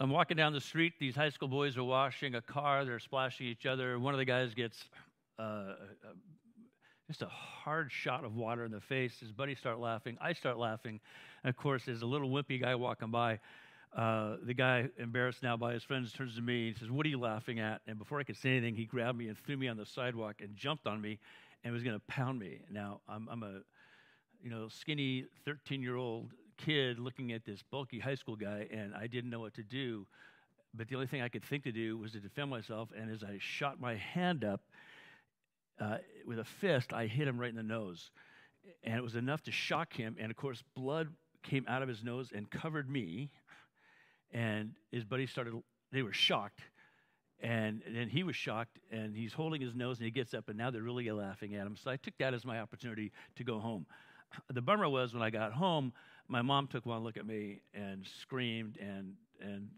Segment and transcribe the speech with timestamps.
[0.00, 0.94] I'm walking down the street.
[0.98, 2.84] These high school boys are washing a car.
[2.84, 3.96] They're splashing each other.
[3.96, 4.82] One of the guys gets
[5.38, 5.74] uh, uh,
[7.06, 9.20] just a hard shot of water in the face.
[9.20, 10.18] His buddies start laughing.
[10.20, 10.98] I start laughing.
[11.44, 13.38] And of course, there's a little wimpy guy walking by.
[13.96, 17.10] Uh, the guy, embarrassed now by his friends, turns to me and says, What are
[17.10, 17.80] you laughing at?
[17.86, 20.40] And before I could say anything, he grabbed me and threw me on the sidewalk
[20.40, 21.20] and jumped on me
[21.62, 22.58] and was going to pound me.
[22.68, 23.60] Now, I'm, I'm a
[24.42, 28.94] you know, skinny 13 year old kid looking at this bulky high school guy, and
[28.94, 30.06] I didn't know what to do.
[30.76, 32.88] But the only thing I could think to do was to defend myself.
[32.96, 34.60] And as I shot my hand up
[35.80, 38.10] uh, with a fist, I hit him right in the nose.
[38.82, 40.16] And it was enough to shock him.
[40.18, 41.08] And of course, blood
[41.42, 43.30] came out of his nose and covered me.
[44.32, 45.54] And his buddies started,
[45.92, 46.60] they were shocked.
[47.40, 50.56] And then he was shocked, and he's holding his nose, and he gets up, and
[50.56, 51.76] now they're really laughing at him.
[51.76, 53.86] So I took that as my opportunity to go home.
[54.50, 55.92] The bummer was when I got home,
[56.28, 59.68] my mom took one look at me and screamed and and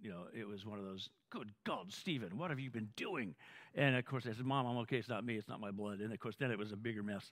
[0.00, 3.34] you know it was one of those good god stephen what have you been doing?
[3.74, 6.00] And of course i said mom i'm okay it's not me it's not my blood.
[6.00, 7.30] And of course then it was a bigger mess.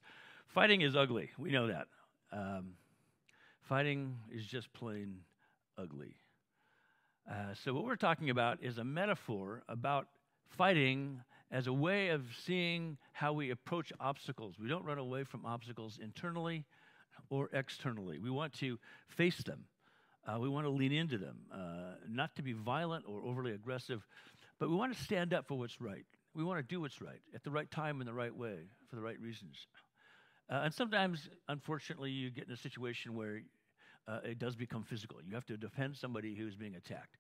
[0.48, 1.86] Fighting is ugly we know that.
[2.32, 2.74] Um,
[3.62, 5.18] fighting is just plain
[5.78, 6.16] ugly.
[7.30, 10.08] Uh, so what we're talking about is a metaphor about
[10.50, 14.56] fighting as a way of seeing how we approach obstacles.
[14.58, 16.64] We don't run away from obstacles internally
[17.30, 18.18] or externally.
[18.18, 19.64] We want to face them.
[20.26, 24.06] Uh, we want to lean into them, uh, not to be violent or overly aggressive,
[24.58, 26.06] but we want to stand up for what's right.
[26.34, 28.96] We want to do what's right at the right time in the right way for
[28.96, 29.66] the right reasons.
[30.50, 33.42] Uh, and sometimes, unfortunately, you get in a situation where
[34.08, 35.18] uh, it does become physical.
[35.26, 37.16] You have to defend somebody who's being attacked.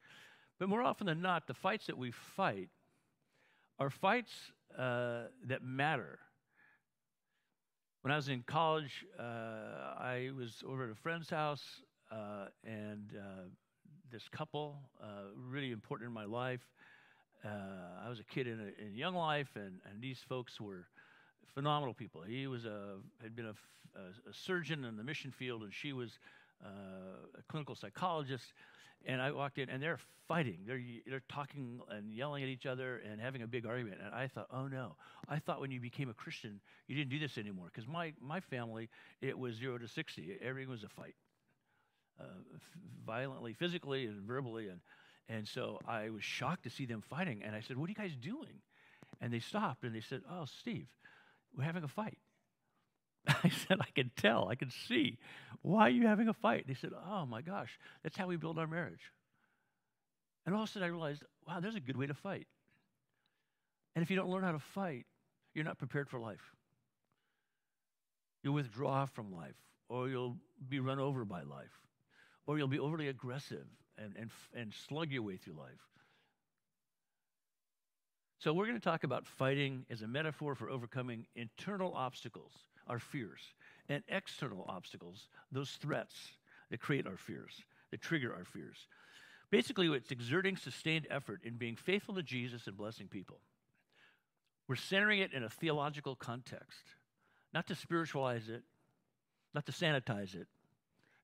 [0.58, 2.68] But more often than not, the fights that we fight
[3.78, 4.32] are fights
[4.78, 6.18] uh, that matter
[8.04, 9.22] when I was in college, uh,
[9.98, 11.62] I was over at a friend's house,
[12.12, 13.44] uh, and uh,
[14.12, 16.60] this couple, uh, really important in my life.
[17.42, 17.48] Uh,
[18.04, 20.84] I was a kid in a, in young life, and, and these folks were
[21.54, 22.20] phenomenal people.
[22.20, 23.54] He was a had been a,
[23.98, 26.18] a, a surgeon in the mission field, and she was
[26.62, 28.52] uh, a clinical psychologist.
[29.06, 30.58] And I walked in, and they're fighting.
[30.66, 33.98] They're, they're talking and yelling at each other and having a big argument.
[34.04, 34.96] And I thought, oh no.
[35.28, 37.66] I thought when you became a Christian, you didn't do this anymore.
[37.72, 38.88] Because my, my family,
[39.20, 40.38] it was zero to 60.
[40.42, 41.14] Everything was a fight,
[42.20, 42.60] uh, f-
[43.06, 44.68] violently, physically, and verbally.
[44.68, 44.80] And,
[45.28, 47.42] and so I was shocked to see them fighting.
[47.44, 48.62] And I said, what are you guys doing?
[49.20, 50.86] And they stopped and they said, oh, Steve,
[51.56, 52.18] we're having a fight.
[53.44, 55.18] I said, I can tell, I can see.
[55.62, 56.66] Why are you having a fight?
[56.66, 59.12] They said, Oh my gosh, that's how we build our marriage.
[60.46, 62.46] And all of a sudden I realized, wow, there's a good way to fight.
[63.96, 65.06] And if you don't learn how to fight,
[65.54, 66.52] you're not prepared for life.
[68.42, 69.56] You'll withdraw from life,
[69.88, 70.36] or you'll
[70.68, 71.72] be run over by life,
[72.46, 75.80] or you'll be overly aggressive and, and, and slug your way through life.
[78.38, 82.52] So, we're going to talk about fighting as a metaphor for overcoming internal obstacles
[82.88, 83.40] our fears,
[83.88, 86.14] and external obstacles, those threats
[86.70, 88.86] that create our fears, that trigger our fears.
[89.50, 93.38] Basically, it's exerting sustained effort in being faithful to Jesus and blessing people.
[94.66, 96.82] We're centering it in a theological context,
[97.52, 98.62] not to spiritualize it,
[99.54, 100.48] not to sanitize it,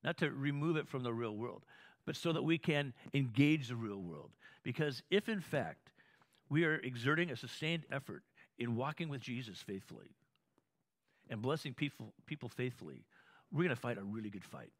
[0.04, 1.62] not to remove it from the real world,
[2.06, 4.30] but so that we can engage the real world.
[4.62, 5.90] Because if, in fact,
[6.48, 8.22] we are exerting a sustained effort
[8.58, 10.10] in walking with Jesus faithfully,
[11.30, 13.04] and blessing people, people faithfully,
[13.50, 14.72] we're going to fight a really good fight.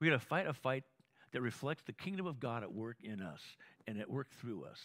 [0.00, 0.84] We're going to fight a fight
[1.32, 3.40] that reflects the kingdom of God at work in us
[3.86, 4.80] and at work through us.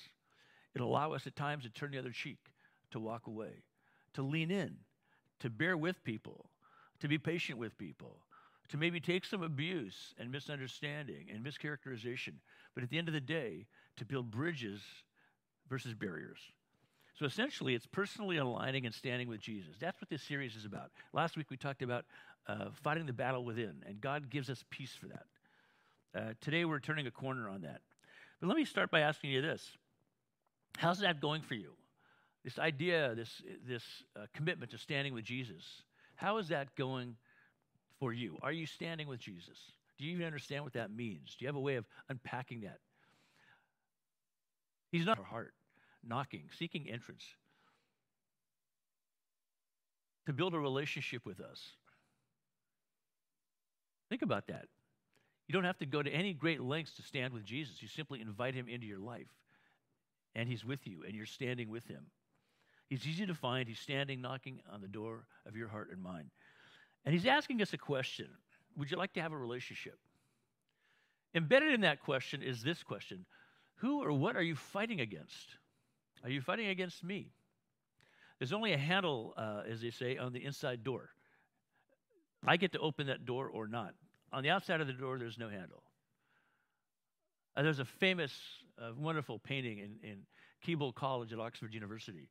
[0.75, 2.37] It'll allow us at times to turn the other cheek,
[2.91, 3.63] to walk away,
[4.13, 4.75] to lean in,
[5.39, 6.49] to bear with people,
[6.99, 8.19] to be patient with people,
[8.69, 12.33] to maybe take some abuse and misunderstanding and mischaracterization.
[12.75, 13.65] But at the end of the day,
[13.97, 14.81] to build bridges
[15.69, 16.39] versus barriers.
[17.19, 19.75] So essentially, it's personally aligning and standing with Jesus.
[19.77, 20.89] That's what this series is about.
[21.11, 22.05] Last week, we talked about
[22.47, 25.25] uh, fighting the battle within, and God gives us peace for that.
[26.15, 27.81] Uh, today, we're turning a corner on that.
[28.39, 29.69] But let me start by asking you this
[30.77, 31.71] How's that going for you?
[32.45, 33.83] This idea, this, this
[34.15, 35.83] uh, commitment to standing with Jesus,
[36.15, 37.17] how is that going
[37.99, 38.37] for you?
[38.41, 39.57] Are you standing with Jesus?
[39.97, 41.35] Do you even understand what that means?
[41.37, 42.79] Do you have a way of unpacking that?
[44.89, 45.53] He's not our heart
[46.05, 47.23] knocking, seeking entrance,
[50.25, 51.61] to build a relationship with us.
[54.09, 54.65] Think about that.
[55.47, 57.81] You don't have to go to any great lengths to stand with Jesus.
[57.81, 59.27] You simply invite him into your life,
[60.35, 62.05] and he's with you, and you're standing with him.
[62.89, 63.67] He's easy to find.
[63.67, 66.29] He's standing, knocking on the door of your heart and mind.
[67.05, 68.27] And he's asking us a question
[68.77, 69.97] Would you like to have a relationship?
[71.35, 73.25] Embedded in that question is this question
[73.77, 75.57] Who or what are you fighting against?
[76.23, 77.31] Are you fighting against me?
[78.39, 81.09] There's only a handle, uh, as they say, on the inside door.
[82.45, 83.93] I get to open that door or not.
[84.31, 85.83] On the outside of the door, there's no handle.
[87.55, 88.31] Uh, there's a famous,
[88.81, 90.19] uh, wonderful painting in, in
[90.65, 92.29] Keble College at Oxford University,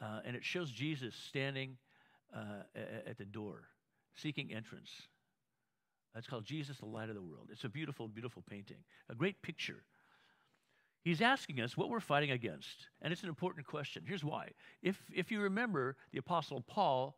[0.00, 1.76] uh, and it shows Jesus standing
[2.34, 2.62] uh,
[3.06, 3.64] at the door,
[4.14, 4.90] seeking entrance.
[6.14, 7.48] It's called Jesus, the Light of the World.
[7.50, 9.84] It's a beautiful, beautiful painting, a great picture.
[11.08, 14.02] He's asking us what we're fighting against, and it's an important question.
[14.06, 14.50] Here's why.
[14.82, 17.16] If, if you remember, the Apostle Paul,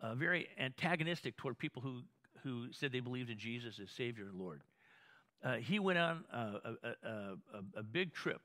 [0.00, 2.02] uh, very antagonistic toward people who,
[2.44, 4.62] who said they believed in Jesus as Savior and Lord.
[5.42, 7.36] Uh, he went on a, a, a,
[7.78, 8.40] a big trip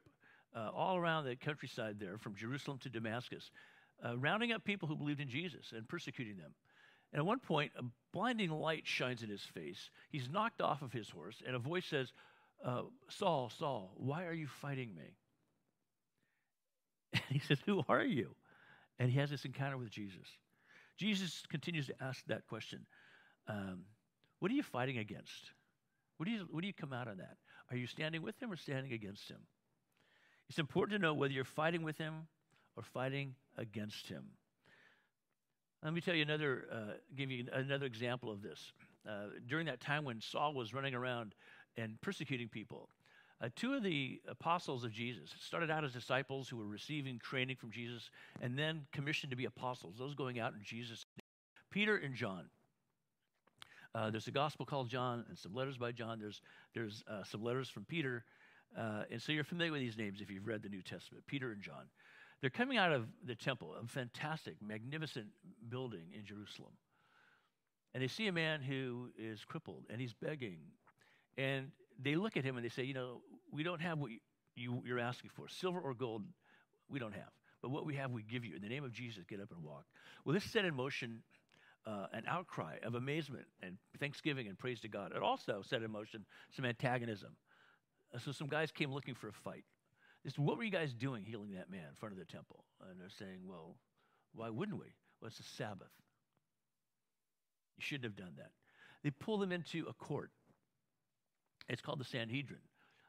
[0.55, 3.51] uh, all around the countryside there, from Jerusalem to Damascus,
[4.03, 6.55] uh, rounding up people who believed in Jesus and persecuting them.
[7.13, 7.83] And at one point, a
[8.13, 9.91] blinding light shines in his face.
[10.09, 12.13] He's knocked off of his horse, and a voice says,
[12.63, 15.15] uh, Saul, Saul, why are you fighting me?
[17.13, 18.36] And he says, Who are you?
[19.00, 20.27] And he has this encounter with Jesus.
[20.98, 22.86] Jesus continues to ask that question
[23.48, 23.83] um,
[24.39, 25.51] What are you fighting against?
[26.18, 27.38] What do, you, what do you come out of that?
[27.69, 29.38] Are you standing with him or standing against him?
[30.50, 32.27] It's important to know whether you're fighting with him
[32.75, 34.24] or fighting against him.
[35.83, 38.71] Let me tell you another, uh, give you another example of this.
[39.07, 41.36] Uh, during that time when Saul was running around
[41.77, 42.89] and persecuting people,
[43.39, 47.56] uh, two of the apostles of Jesus started out as disciples who were receiving training
[47.56, 48.09] from Jesus
[48.41, 51.24] and then commissioned to be apostles, those going out in Jesus' name.
[51.69, 52.45] Peter and John.
[53.94, 56.19] Uh, there's a gospel called John and some letters by John.
[56.19, 56.41] There's,
[56.74, 58.25] there's uh, some letters from Peter.
[58.77, 61.51] Uh, and so you're familiar with these names if you've read the New Testament Peter
[61.51, 61.85] and John.
[62.41, 65.27] They're coming out of the temple, a fantastic, magnificent
[65.69, 66.73] building in Jerusalem.
[67.94, 70.59] And they see a man who is crippled and he's begging.
[71.38, 74.12] And they look at him and they say, You know, we don't have what
[74.56, 76.24] you, you're asking for silver or gold,
[76.89, 77.30] we don't have.
[77.62, 78.56] But what we have, we give you.
[78.56, 79.86] In the name of Jesus, get up and walk.
[80.24, 81.24] Well, this set in motion
[81.88, 85.13] uh, an outcry of amazement and thanksgiving and praise to God.
[85.16, 87.36] It also set in motion some antagonism.
[88.13, 89.63] Uh, so some guys came looking for a fight.
[90.24, 92.66] Just, what were you guys doing healing that man in front of the temple?
[92.90, 93.78] And they're saying, well,
[94.33, 94.88] why wouldn't we?
[95.22, 95.92] Well, it's a Sabbath.
[97.78, 98.51] You shouldn't have done that.
[99.04, 100.31] They pull them into a court.
[101.69, 102.62] It's called the Sanhedrin,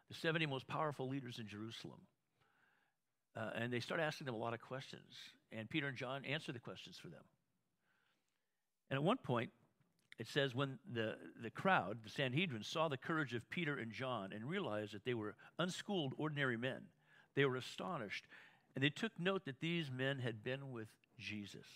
[0.09, 2.01] the 70 most powerful leaders in Jerusalem.
[3.37, 5.15] Uh, and they start asking them a lot of questions.
[5.53, 7.23] And Peter and John answer the questions for them.
[8.91, 9.51] And at one point,
[10.19, 14.33] it says, when the, the crowd, the Sanhedrin, saw the courage of Peter and John
[14.33, 16.83] and realized that they were unschooled, ordinary men,
[17.37, 18.27] they were astonished.
[18.75, 20.89] And they took note that these men had been with
[21.19, 21.67] Jesus.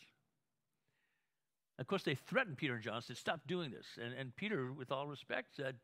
[1.79, 3.87] Of course, they threatened Peter and John, said, Stop doing this.
[4.01, 5.77] And, and Peter, with all respect, said,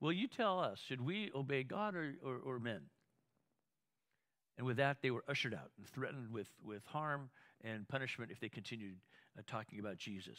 [0.00, 2.82] Well, you tell us, should we obey God or, or, or men?
[4.58, 7.30] And with that, they were ushered out and threatened with, with harm
[7.62, 8.96] and punishment if they continued
[9.38, 10.38] uh, talking about Jesus.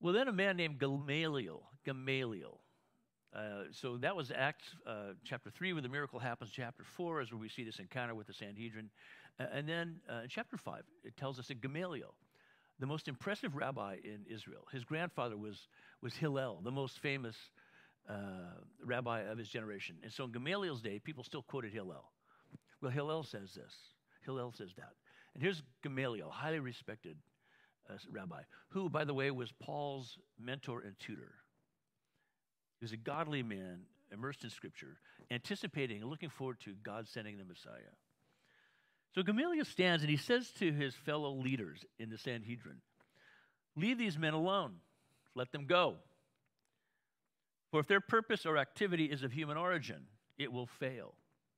[0.00, 2.60] Well, then a man named Gamaliel, Gamaliel.
[3.34, 6.50] Uh, so that was Acts uh, chapter 3 where the miracle happens.
[6.52, 8.90] Chapter 4 is where we see this encounter with the Sanhedrin.
[9.38, 12.14] And then uh, in chapter 5, it tells us that Gamaliel,
[12.78, 15.68] the most impressive rabbi in Israel, his grandfather was,
[16.02, 17.36] was Hillel, the most famous
[18.08, 18.54] uh,
[18.84, 19.96] rabbi of his generation.
[20.02, 22.10] And so in Gamaliel's day, people still quoted Hillel.
[22.80, 23.74] Well, Hillel says this.
[24.24, 24.92] Hillel says that.
[25.34, 27.16] And here's Gamaliel, highly respected
[27.90, 31.34] uh, rabbi, who, by the way, was Paul's mentor and tutor.
[32.78, 33.80] He was a godly man,
[34.12, 34.98] immersed in Scripture,
[35.30, 37.94] anticipating and looking forward to God sending the Messiah.
[39.14, 42.80] So Gamaliel stands and he says to his fellow leaders in the Sanhedrin,
[43.76, 44.76] Leave these men alone,
[45.38, 45.96] let them go.
[47.70, 50.06] For if their purpose or activity is of human origin,
[50.38, 51.14] it will fail.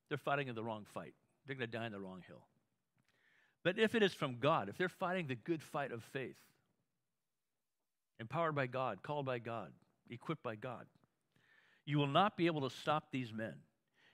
[0.08, 1.14] They're fighting in the wrong fight,
[1.46, 2.42] they're going to die on the wrong hill.
[3.62, 6.36] But if it is from God, if they're fighting the good fight of faith,
[8.18, 9.70] empowered by God, called by God,
[10.08, 10.86] equipped by God,
[11.84, 13.54] you will not be able to stop these men.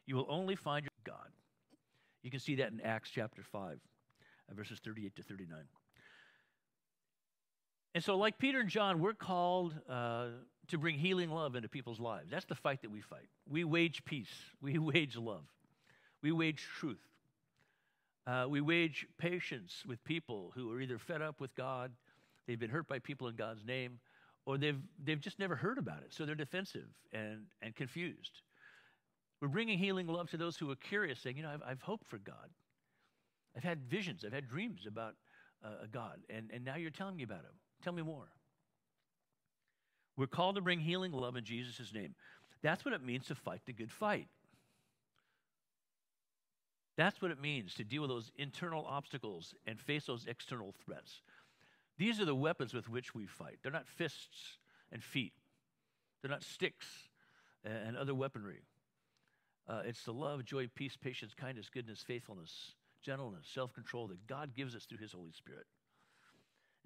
[0.07, 1.31] You will only find your God.
[2.23, 3.79] You can see that in Acts chapter 5,
[4.51, 5.59] uh, verses 38 to 39.
[7.97, 10.27] And so, like Peter and John, we're called uh,
[10.69, 12.31] to bring healing love into people's lives.
[12.31, 13.27] That's the fight that we fight.
[13.49, 14.29] We wage peace,
[14.61, 15.47] we wage love,
[16.23, 17.01] we wage truth.
[18.27, 21.91] Uh, we wage patience with people who are either fed up with God,
[22.47, 23.99] they've been hurt by people in God's name,
[24.45, 26.13] or they've, they've just never heard about it.
[26.13, 28.43] So they're defensive and, and confused.
[29.41, 32.09] We're bringing healing love to those who are curious, saying, You know, I've, I've hoped
[32.09, 32.51] for God.
[33.57, 35.15] I've had visions, I've had dreams about
[35.65, 37.55] uh, God, and, and now you're telling me about him.
[37.83, 38.29] Tell me more.
[40.17, 42.15] We're called to bring healing love in Jesus' name.
[42.63, 44.29] That's what it means to fight the good fight.
[46.97, 51.21] That's what it means to deal with those internal obstacles and face those external threats.
[51.99, 53.59] These are the weapons with which we fight.
[53.63, 54.59] They're not fists
[54.91, 55.35] and feet,
[56.23, 56.87] they're not sticks
[57.65, 58.63] and other weaponry.
[59.69, 64.55] Uh, it's the love, joy, peace, patience, kindness, goodness, faithfulness, gentleness, self control that God
[64.55, 65.67] gives us through His Holy Spirit.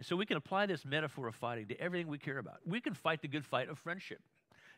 [0.00, 2.60] And so we can apply this metaphor of fighting to everything we care about.
[2.64, 4.22] We can fight the good fight of friendship.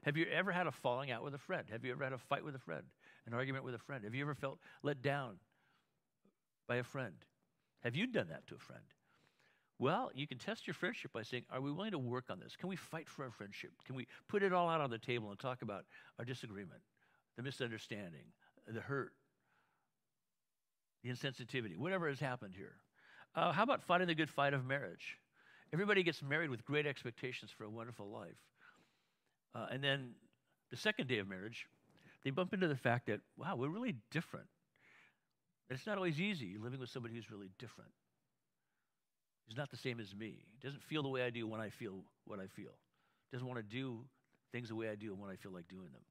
[0.03, 1.63] Have you ever had a falling out with a friend?
[1.71, 2.83] Have you ever had a fight with a friend?
[3.29, 4.03] An argument with a friend?
[4.03, 5.37] Have you ever felt let down
[6.67, 7.15] by a friend?
[7.85, 8.83] Have you done that to a friend?
[9.79, 12.57] Well, you can test your friendship by saying, Are we willing to work on this?
[12.57, 13.71] Can we fight for our friendship?
[13.87, 15.85] Can we put it all out on the table and talk about
[16.19, 16.81] our disagreement,
[17.37, 18.25] the misunderstanding,
[18.67, 19.13] the hurt,
[21.05, 22.75] the insensitivity, whatever has happened here?
[23.35, 25.17] Uh, how about fighting the good fight of marriage?
[25.73, 28.37] Everybody gets married with great expectations for a wonderful life.
[29.55, 30.11] Uh, and then
[30.71, 31.67] the second day of marriage,
[32.25, 34.47] they bump into the fact that, wow, we're really different.
[35.69, 37.91] And it's not always easy living with somebody who's really different.
[39.47, 40.45] He's not the same as me.
[40.61, 42.73] He doesn't feel the way I do when I feel what I feel.
[43.33, 44.01] Doesn't want to do
[44.53, 46.03] things the way I do and when I feel like doing them.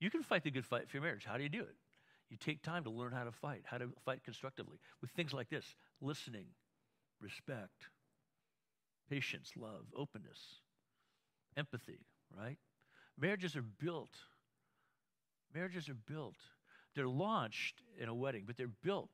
[0.00, 1.24] You can fight the good fight for your marriage.
[1.24, 1.76] How do you do it?
[2.32, 5.50] You take time to learn how to fight, how to fight constructively with things like
[5.50, 6.46] this listening,
[7.20, 7.88] respect,
[9.10, 10.40] patience, love, openness,
[11.58, 12.56] empathy, right?
[13.20, 14.16] Marriages are built.
[15.54, 16.36] Marriages are built.
[16.94, 19.10] They're launched in a wedding, but they're built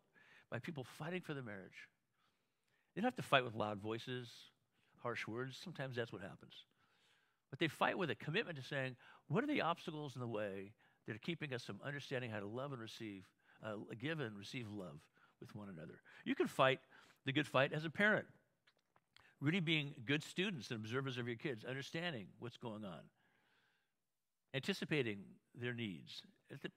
[0.48, 1.88] by people fighting for the marriage.
[2.94, 4.28] They don't have to fight with loud voices,
[5.02, 5.58] harsh words.
[5.60, 6.54] Sometimes that's what happens.
[7.50, 8.94] But they fight with a commitment to saying,
[9.26, 10.72] what are the obstacles in the way
[11.08, 13.26] that are keeping us from understanding how to love and receive,
[13.64, 15.00] uh, give and receive love
[15.40, 16.00] with one another.
[16.24, 16.80] You can fight
[17.24, 18.26] the good fight as a parent,
[19.40, 23.00] really being good students and observers of your kids, understanding what's going on,
[24.52, 25.20] anticipating
[25.58, 26.22] their needs.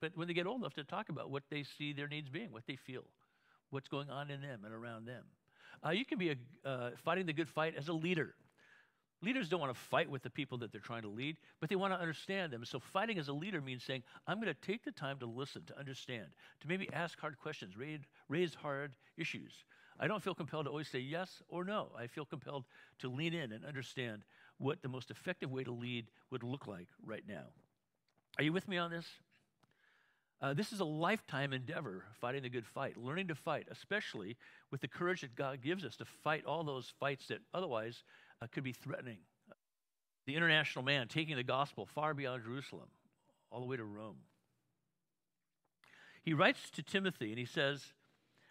[0.00, 2.52] But when they get old enough to talk about what they see their needs being,
[2.52, 3.04] what they feel,
[3.68, 5.24] what's going on in them and around them.
[5.84, 8.34] Uh, you can be a, uh, fighting the good fight as a leader.
[9.22, 11.76] Leaders don't want to fight with the people that they're trying to lead, but they
[11.76, 12.64] want to understand them.
[12.64, 15.62] So, fighting as a leader means saying, I'm going to take the time to listen,
[15.66, 16.26] to understand,
[16.60, 17.74] to maybe ask hard questions,
[18.28, 19.52] raise, hard issues.
[20.00, 21.90] I don't feel compelled to always say yes or no.
[21.96, 22.64] I feel compelled
[22.98, 24.24] to lean in and understand
[24.58, 27.44] what the most effective way to lead would look like right now.
[28.38, 29.06] Are you with me on this?
[30.40, 34.36] Uh, this is a lifetime endeavor, fighting the good fight, learning to fight, especially
[34.72, 38.02] with the courage that God gives us to fight all those fights that otherwise
[38.42, 39.18] uh, could be threatening.
[40.26, 42.88] The international man taking the gospel far beyond Jerusalem,
[43.50, 44.16] all the way to Rome.
[46.22, 47.82] He writes to Timothy and he says,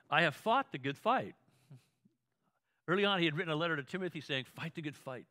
[0.10, 1.36] I have fought the good fight.
[2.88, 5.26] Early on, he had written a letter to Timothy saying, Fight the good fight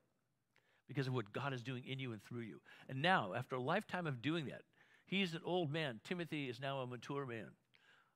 [0.89, 2.61] because of what God is doing in you and through you.
[2.89, 4.63] And now, after a lifetime of doing that,
[5.05, 6.01] he's an old man.
[6.03, 7.49] Timothy is now a mature man,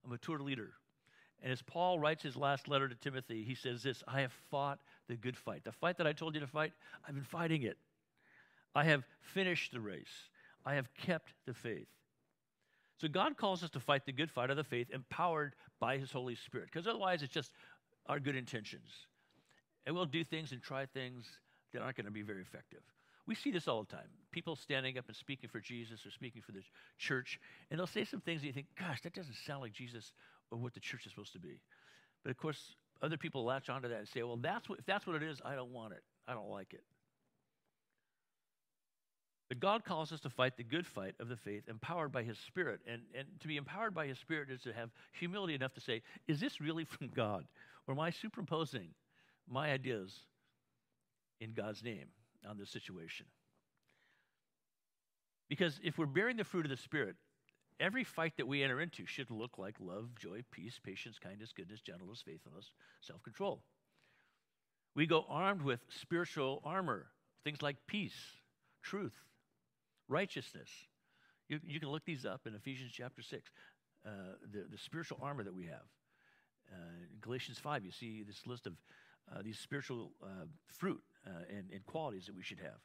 [0.04, 0.72] a mature leader.
[1.44, 4.80] And as Paul writes his last letter to Timothy, he says this I have fought
[5.08, 5.62] the good fight.
[5.62, 6.72] The fight that I told you to fight,
[7.06, 7.76] I've been fighting it.
[8.74, 10.30] I have finished the race.
[10.64, 11.86] I have kept the faith.
[12.96, 16.10] So God calls us to fight the good fight of the faith, empowered by his
[16.10, 16.70] Holy Spirit.
[16.72, 17.52] Because otherwise, it's just
[18.06, 18.88] our good intentions.
[19.84, 21.26] And we'll do things and try things
[21.74, 22.80] that aren't going to be very effective.
[23.26, 24.08] We see this all the time.
[24.32, 26.62] People standing up and speaking for Jesus or speaking for the
[26.98, 30.12] church, and they'll say some things and you think, gosh, that doesn't sound like Jesus
[30.50, 31.60] or what the church is supposed to be.
[32.22, 35.06] But of course, other people latch onto that and say, well, that's what, if that's
[35.06, 36.02] what it is, I don't want it.
[36.26, 36.84] I don't like it.
[39.48, 42.38] But God calls us to fight the good fight of the faith, empowered by His
[42.38, 42.80] Spirit.
[42.90, 46.02] And, and to be empowered by His Spirit is to have humility enough to say,
[46.26, 47.44] is this really from God?
[47.86, 48.88] Or am I superimposing
[49.48, 50.12] my ideas
[51.40, 52.06] in God's name
[52.48, 53.26] on this situation?
[55.48, 57.16] Because if we're bearing the fruit of the Spirit,
[57.80, 61.80] Every fight that we enter into should look like love, joy, peace, patience, kindness, goodness,
[61.80, 63.62] gentleness, faithfulness, self control.
[64.94, 67.06] We go armed with spiritual armor,
[67.42, 68.14] things like peace,
[68.82, 69.14] truth,
[70.08, 70.68] righteousness.
[71.48, 73.50] You, you can look these up in Ephesians chapter 6,
[74.06, 74.10] uh,
[74.52, 75.82] the, the spiritual armor that we have.
[76.72, 76.76] Uh,
[77.20, 78.74] Galatians 5, you see this list of
[79.32, 82.78] uh, these spiritual uh, fruit uh, and, and qualities that we should have.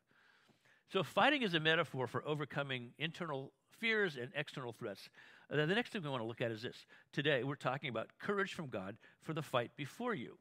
[0.92, 5.10] So, fighting is a metaphor for overcoming internal fears and external threats.
[5.52, 6.88] Uh, the next thing we want to look at is this.
[7.14, 10.40] Today, we're talking about courage from God for the fight before you.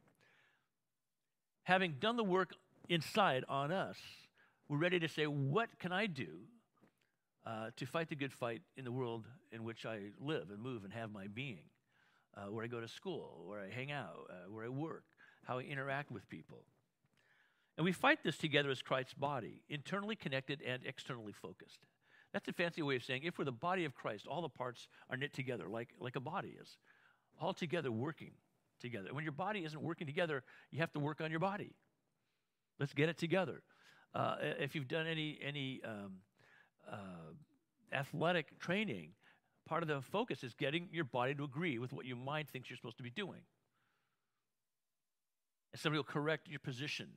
[1.64, 2.54] Having done the work
[2.88, 3.98] inside on us,
[4.70, 6.40] we're ready to say, What can I do
[7.46, 10.82] uh, to fight the good fight in the world in which I live and move
[10.82, 11.64] and have my being?
[12.34, 15.04] Uh, where I go to school, where I hang out, uh, where I work,
[15.44, 16.64] how I interact with people.
[17.78, 21.78] And we fight this together as Christ's body, internally connected and externally focused.
[22.32, 24.88] That's a fancy way of saying if we're the body of Christ, all the parts
[25.08, 26.76] are knit together like, like a body is,
[27.40, 28.32] all together working
[28.80, 29.10] together.
[29.12, 30.42] When your body isn't working together,
[30.72, 31.76] you have to work on your body.
[32.80, 33.62] Let's get it together.
[34.12, 36.14] Uh, if you've done any, any um,
[36.90, 37.32] uh,
[37.92, 39.10] athletic training,
[39.68, 42.68] part of the focus is getting your body to agree with what your mind thinks
[42.70, 43.40] you're supposed to be doing.
[45.72, 47.08] And somebody will correct your position,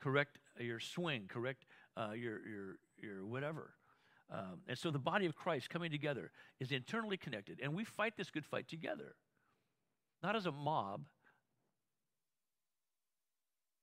[0.00, 1.64] correct your swing, correct
[1.96, 3.74] uh, your, your, your whatever.
[4.30, 8.16] Um, and so the body of Christ coming together is internally connected, and we fight
[8.16, 9.14] this good fight together,
[10.22, 11.02] not as a mob,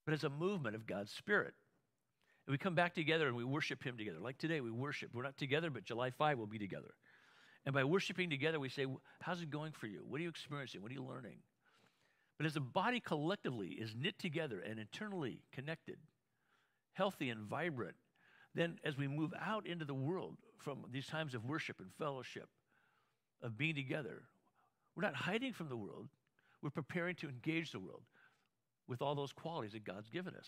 [0.05, 1.53] but as a movement of God's Spirit.
[2.45, 4.19] And we come back together and we worship Him together.
[4.19, 5.10] Like today, we worship.
[5.13, 6.93] We're not together, but July 5 we'll be together.
[7.65, 8.86] And by worshiping together, we say,
[9.22, 10.03] How's it going for you?
[10.07, 10.84] What are you experiencing?
[10.84, 11.38] What are you learning?
[12.38, 15.98] But as a body collectively is knit together and internally connected,
[16.94, 17.96] healthy and vibrant,
[18.54, 22.50] then as we move out into the world from these times of worship and fellowship,
[23.42, 24.24] of being together,
[24.96, 26.08] we're not hiding from the world.
[26.62, 28.04] We're preparing to engage the world
[28.88, 30.48] with all those qualities that God's given us.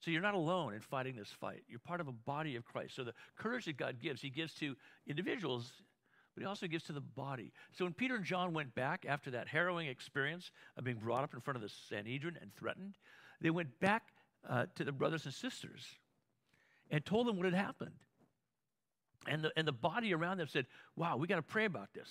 [0.00, 1.62] So you're not alone in fighting this fight.
[1.66, 2.94] You're part of a body of Christ.
[2.94, 5.72] So the courage that God gives, He gives to individuals,
[6.34, 7.52] but He also gives to the body.
[7.72, 11.34] So when Peter and John went back after that harrowing experience of being brought up
[11.34, 12.94] in front of the Sanhedrin and threatened,
[13.40, 14.12] they went back
[14.48, 15.86] uh, to the brothers and sisters
[16.90, 17.94] and told them what had happened.
[19.26, 22.08] And the, and the body around them said, Wow, we got to pray about this.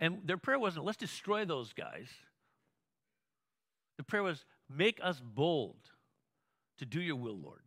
[0.00, 2.08] And their prayer wasn't, let's destroy those guys.
[3.98, 5.76] The prayer was, make us bold
[6.78, 7.62] to do your will, Lord.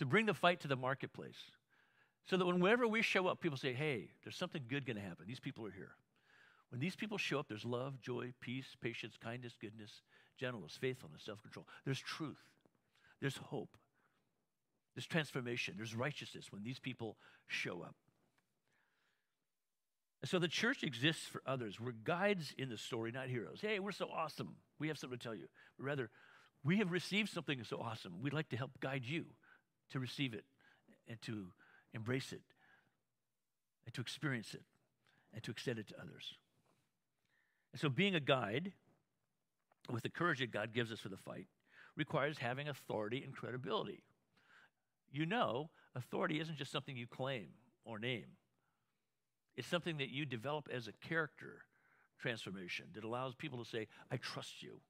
[0.00, 1.38] To bring the fight to the marketplace.
[2.28, 5.24] So that whenever we show up, people say, hey, there's something good going to happen.
[5.26, 5.92] These people are here.
[6.70, 10.02] When these people show up, there's love, joy, peace, patience, kindness, goodness,
[10.38, 11.66] gentleness, faithfulness, self control.
[11.86, 12.36] There's truth.
[13.20, 13.76] There's hope.
[14.94, 15.74] There's transformation.
[15.76, 17.16] There's righteousness when these people
[17.46, 17.94] show up.
[20.20, 21.80] And so the church exists for others.
[21.80, 23.60] We're guides in the story, not heroes.
[23.62, 24.56] Hey, we're so awesome.
[24.78, 25.46] We have something to tell you.
[25.78, 26.10] But rather,
[26.62, 28.20] we have received something so awesome.
[28.20, 29.24] We'd like to help guide you
[29.92, 30.44] to receive it
[31.08, 31.46] and to
[31.94, 32.42] embrace it
[33.84, 34.62] and to experience it
[35.32, 36.34] and to extend it to others.
[37.72, 38.72] And so being a guide
[39.90, 41.46] with the courage that God gives us for the fight
[41.96, 44.02] requires having authority and credibility.
[45.10, 47.48] You know, authority isn't just something you claim
[47.84, 48.36] or name.
[49.56, 51.62] It's something that you develop as a character
[52.20, 54.80] transformation that allows people to say, I trust you.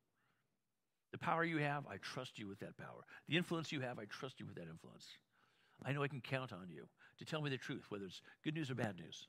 [1.13, 3.05] The power you have, I trust you with that power.
[3.29, 5.07] The influence you have, I trust you with that influence.
[5.85, 6.89] I know I can count on you
[7.19, 9.27] to tell me the truth, whether it's good news or bad news.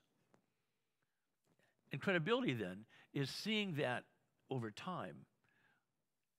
[1.92, 4.04] And credibility then is seeing that
[4.50, 5.16] over time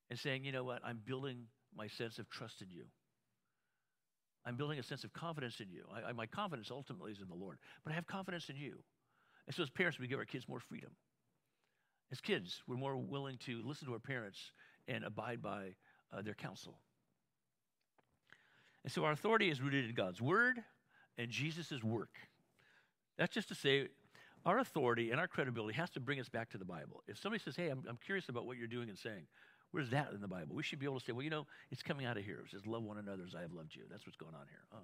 [0.09, 1.45] and saying, you know what, I'm building
[1.75, 2.85] my sense of trust in you.
[4.45, 5.85] I'm building a sense of confidence in you.
[5.93, 8.83] I, I, my confidence ultimately is in the Lord, but I have confidence in you.
[9.47, 10.91] And so, as parents, we give our kids more freedom.
[12.11, 14.39] As kids, we're more willing to listen to our parents
[14.87, 15.75] and abide by
[16.11, 16.79] uh, their counsel.
[18.83, 20.59] And so, our authority is rooted in God's word
[21.17, 22.17] and Jesus' work.
[23.17, 23.89] That's just to say,
[24.45, 27.03] our authority and our credibility has to bring us back to the Bible.
[27.07, 29.27] If somebody says, Hey, I'm, I'm curious about what you're doing and saying,
[29.71, 30.55] Where's that in the Bible?
[30.55, 32.39] We should be able to say, well, you know, it's coming out of here.
[32.45, 33.83] It says, love one another as I have loved you.
[33.89, 34.63] That's what's going on here.
[34.73, 34.77] Oh.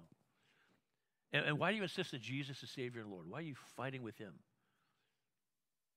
[1.32, 3.26] And, and why do you insist that Jesus is Savior and Lord?
[3.28, 4.32] Why are you fighting with Him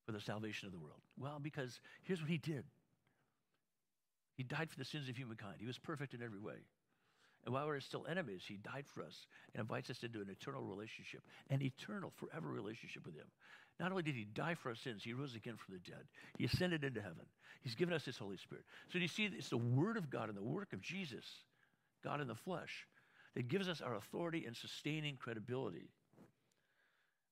[0.06, 1.00] for the salvation of the world?
[1.18, 2.66] Well, because here's what He did
[4.36, 6.66] He died for the sins of humankind, He was perfect in every way.
[7.46, 10.30] And while we are still enemies, he died for us and invites us into an
[10.30, 13.26] eternal relationship, an eternal, forever relationship with him.
[13.80, 16.04] Not only did he die for our sins, he rose again from the dead.
[16.38, 17.26] He ascended into heaven.
[17.64, 18.64] He's given us his Holy Spirit.
[18.90, 21.26] So you see, it's the Word of God and the work of Jesus,
[22.04, 22.86] God in the flesh,
[23.34, 25.90] that gives us our authority and sustaining credibility.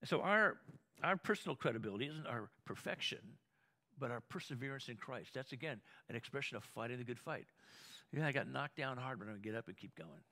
[0.01, 0.57] And so our,
[1.03, 3.19] our personal credibility isn't our perfection,
[3.99, 5.31] but our perseverance in Christ.
[5.35, 7.45] That's, again, an expression of fighting the good fight.
[8.11, 10.23] Yeah, I got knocked down hard, but I'm going to get up and keep going.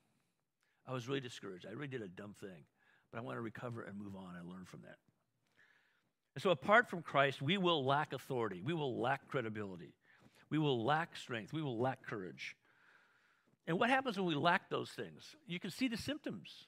[0.87, 1.65] I was really discouraged.
[1.69, 2.65] I really did a dumb thing,
[3.11, 4.97] but I want to recover and move on and learn from that.
[6.35, 8.61] And so, apart from Christ, we will lack authority.
[8.63, 9.93] We will lack credibility.
[10.49, 11.51] We will lack strength.
[11.51, 12.55] We will lack courage.
[13.67, 15.35] And what happens when we lack those things?
[15.45, 16.67] You can see the symptoms.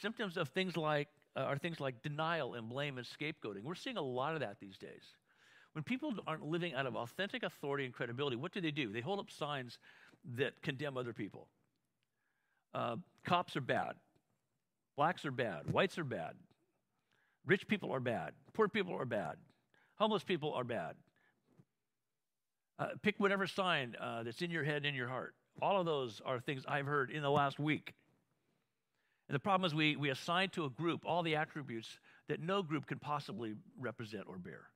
[0.00, 3.62] Symptoms of things like uh, are things like denial and blame and scapegoating.
[3.64, 5.02] We're seeing a lot of that these days.
[5.72, 8.92] When people aren't living out of authentic authority and credibility, what do they do?
[8.92, 9.78] They hold up signs
[10.36, 11.48] that condemn other people.
[12.74, 13.94] Uh, cops are bad.
[14.96, 15.70] Blacks are bad.
[15.70, 16.34] Whites are bad.
[17.46, 18.32] Rich people are bad.
[18.52, 19.36] Poor people are bad.
[19.96, 20.94] Homeless people are bad.
[22.78, 25.34] Uh, pick whatever sign uh, that's in your head, in your heart.
[25.60, 27.94] All of those are things I've heard in the last week.
[29.28, 32.62] And the problem is we, we assign to a group all the attributes that no
[32.62, 34.68] group can possibly represent or bear.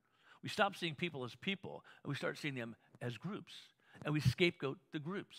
[0.43, 3.53] We stop seeing people as people and we start seeing them as groups.
[4.05, 5.37] And we scapegoat the groups.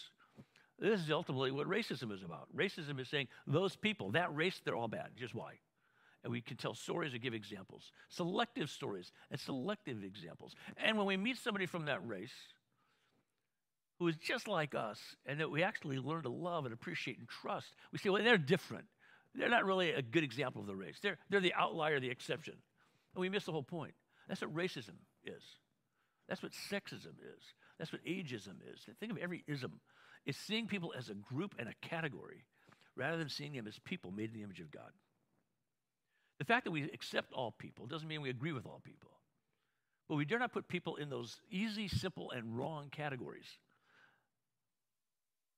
[0.79, 2.47] This is ultimately what racism is about.
[2.55, 5.09] Racism is saying those people, that race, they're all bad.
[5.15, 5.53] Just why?
[6.23, 10.55] And we can tell stories or give examples, selective stories and selective examples.
[10.77, 12.33] And when we meet somebody from that race
[13.99, 17.27] who is just like us and that we actually learn to love and appreciate and
[17.27, 18.85] trust, we say, well, they're different.
[19.33, 20.97] They're not really a good example of the race.
[21.01, 22.55] They're, they're the outlier, the exception.
[23.15, 23.93] And we miss the whole point.
[24.27, 25.41] That's what racism is.
[26.27, 27.43] That's what sexism is.
[27.77, 28.81] That's what ageism is.
[28.99, 29.79] Think of every ism.
[30.25, 32.43] It's seeing people as a group and a category
[32.95, 34.91] rather than seeing them as people made in the image of God.
[36.39, 39.11] The fact that we accept all people doesn't mean we agree with all people.
[40.09, 43.47] But we dare not put people in those easy, simple, and wrong categories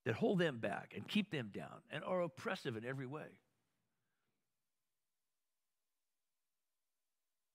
[0.05, 3.27] that hold them back and keep them down and are oppressive in every way.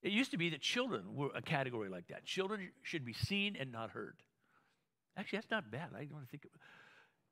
[0.03, 2.27] It used to be that children were a category like that.
[2.27, 4.17] Children should be seen and not heard.
[5.17, 5.89] Actually, that's not bad.
[5.95, 6.53] I don't want to think it,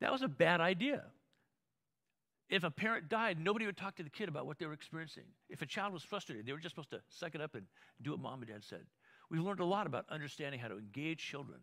[0.01, 1.03] that was a bad idea.
[2.49, 5.25] If a parent died, nobody would talk to the kid about what they were experiencing.
[5.49, 7.64] If a child was frustrated, they were just supposed to suck it up and
[8.03, 8.83] do what mom and dad said.
[9.31, 11.61] We've learned a lot about understanding how to engage children.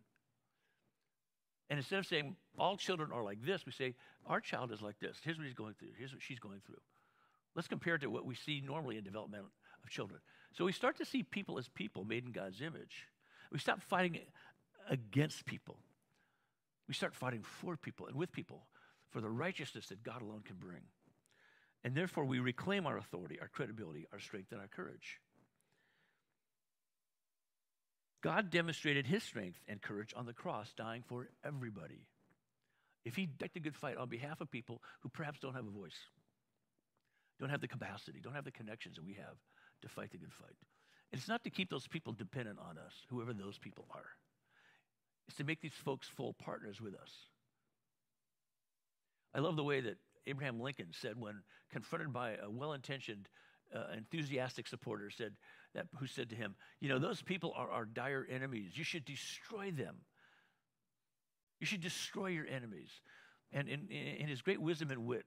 [1.68, 3.94] And instead of saying all children are like this, we say
[4.26, 5.18] our child is like this.
[5.22, 5.90] Here's what he's going through.
[5.96, 6.80] Here's what she's going through.
[7.54, 9.44] Let's compare it to what we see normally in development
[9.84, 10.20] of children.
[10.52, 13.06] So we start to see people as people made in God's image.
[13.52, 14.18] We stop fighting
[14.88, 15.78] against people.
[16.90, 18.66] We start fighting for people and with people
[19.10, 20.82] for the righteousness that God alone can bring.
[21.84, 25.20] And therefore, we reclaim our authority, our credibility, our strength, and our courage.
[28.24, 32.08] God demonstrated his strength and courage on the cross, dying for everybody.
[33.04, 35.70] If he died a good fight on behalf of people who perhaps don't have a
[35.70, 36.08] voice,
[37.38, 39.36] don't have the capacity, don't have the connections that we have,
[39.82, 40.56] to fight the good fight.
[41.12, 44.06] It's not to keep those people dependent on us, whoever those people are.
[45.28, 47.12] It's to make these folks full partners with us.
[49.34, 53.28] I love the way that Abraham Lincoln said when confronted by a well intentioned,
[53.74, 55.34] uh, enthusiastic supporter said
[55.74, 58.72] that, who said to him, You know, those people are our dire enemies.
[58.74, 59.96] You should destroy them.
[61.60, 62.90] You should destroy your enemies.
[63.52, 65.26] And in, in his great wisdom and wit,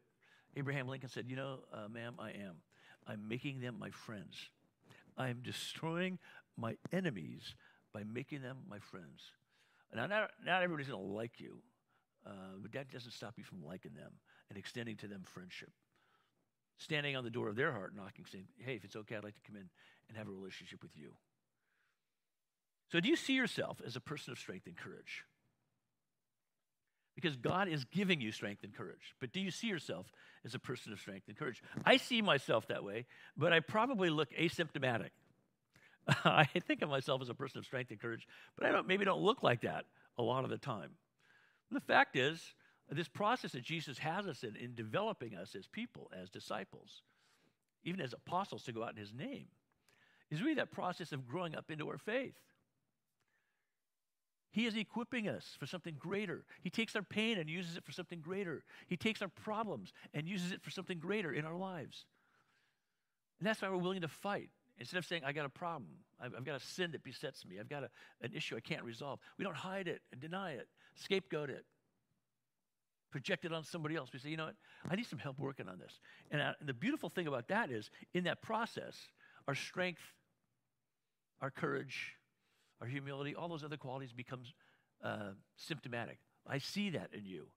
[0.55, 2.55] Abraham Lincoln said, You know, uh, ma'am, I am.
[3.07, 4.49] I'm making them my friends.
[5.17, 6.19] I'm destroying
[6.57, 7.55] my enemies
[7.93, 9.31] by making them my friends.
[9.95, 11.59] Now, not, not everybody's going to like you,
[12.25, 14.11] uh, but that doesn't stop you from liking them
[14.49, 15.71] and extending to them friendship.
[16.77, 19.35] Standing on the door of their heart, knocking, saying, Hey, if it's okay, I'd like
[19.35, 19.69] to come in
[20.09, 21.13] and have a relationship with you.
[22.91, 25.23] So, do you see yourself as a person of strength and courage?
[27.15, 29.15] because God is giving you strength and courage.
[29.19, 30.11] But do you see yourself
[30.45, 31.61] as a person of strength and courage?
[31.85, 33.05] I see myself that way,
[33.37, 35.09] but I probably look asymptomatic.
[36.25, 39.05] I think of myself as a person of strength and courage, but I don't, maybe
[39.05, 39.85] don't look like that
[40.17, 40.91] a lot of the time.
[41.71, 42.53] The fact is,
[42.89, 47.01] this process that Jesus has us in, in developing us as people, as disciples,
[47.83, 49.47] even as apostles to go out in his name,
[50.29, 52.35] is really that process of growing up into our faith.
[54.51, 56.43] He is equipping us for something greater.
[56.61, 58.63] He takes our pain and uses it for something greater.
[58.87, 62.05] He takes our problems and uses it for something greater in our lives.
[63.39, 64.49] And that's why we're willing to fight.
[64.79, 67.59] Instead of saying, I got a problem, I've, I've got a sin that besets me,
[67.59, 67.89] I've got a,
[68.21, 69.19] an issue I can't resolve.
[69.37, 71.65] We don't hide it and deny it, scapegoat it,
[73.11, 74.09] project it on somebody else.
[74.11, 74.55] We say, you know what,
[74.89, 75.99] I need some help working on this.
[76.31, 78.97] And, uh, and the beautiful thing about that is, in that process,
[79.47, 80.01] our strength,
[81.39, 82.15] our courage,
[82.81, 84.53] our humility, all those other qualities becomes
[85.03, 86.17] uh, symptomatic.
[86.47, 87.47] I see that in you.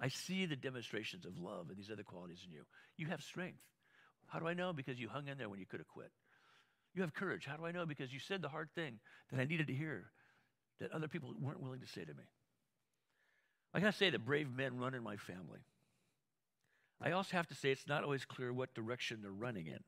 [0.00, 2.62] I see the demonstrations of love and these other qualities in you.
[2.96, 3.60] You have strength.
[4.26, 4.72] How do I know?
[4.72, 6.10] Because you hung in there when you could have quit.
[6.94, 7.46] You have courage.
[7.46, 7.86] How do I know?
[7.86, 8.98] Because you said the hard thing
[9.30, 10.10] that I needed to hear
[10.80, 12.24] that other people weren't willing to say to me.
[13.74, 15.60] I gotta say that brave men run in my family.
[17.00, 19.80] I also have to say it's not always clear what direction they're running in.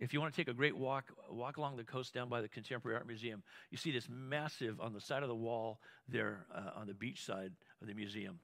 [0.00, 2.48] If you want to take a great walk, walk along the coast down by the
[2.48, 6.80] Contemporary Art Museum, you see this massive, on the side of the wall there uh,
[6.80, 8.40] on the beach side of the museum,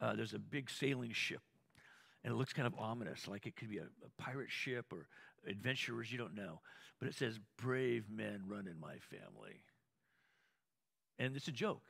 [0.00, 1.40] uh, there's a big sailing ship.
[2.22, 5.06] And it looks kind of ominous, like it could be a, a pirate ship or
[5.48, 6.60] adventurers, you don't know.
[6.98, 9.62] But it says, Brave men run in my family.
[11.18, 11.82] And it's a joke.